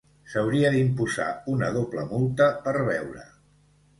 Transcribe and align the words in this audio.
S'hauria 0.35 0.71
d'imposar 0.75 1.27
una 1.51 1.69
doble 1.77 2.05
multa 2.13 2.47
per 2.65 2.75
beure. 2.91 3.29